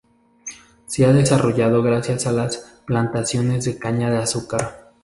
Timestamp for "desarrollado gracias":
1.13-2.25